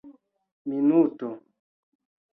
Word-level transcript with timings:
minuto 0.71 1.29